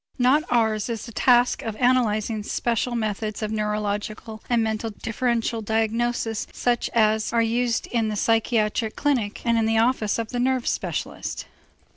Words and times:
Not 0.17 0.41
ours 0.49 0.89
is 0.89 1.05
the 1.05 1.11
task 1.11 1.61
of 1.61 1.75
analyzing 1.75 2.41
special 2.41 2.95
methods 2.95 3.43
of 3.43 3.51
neurological 3.51 4.41
and 4.49 4.63
mental 4.63 4.89
differential 4.89 5.61
diagnosis 5.61 6.47
such 6.51 6.89
as 6.95 7.31
are 7.31 7.43
used 7.43 7.85
in 7.85 8.07
the 8.07 8.15
psychiatric 8.15 8.95
clinic 8.95 9.45
and 9.45 9.59
in 9.59 9.67
the 9.67 9.77
office 9.77 10.17
of 10.17 10.29
the 10.29 10.39
nerve 10.39 10.65
specialist. 10.67 11.45